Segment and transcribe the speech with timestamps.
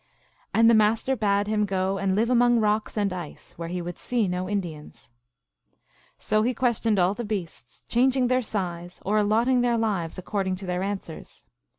[0.51, 3.99] And the Master bade him go and live among rocks and ice, where he would
[3.99, 5.11] see no Indians.
[6.17, 10.65] So he questioned all the beasts, changing their size or allotting their lives according to
[10.65, 11.47] their answers.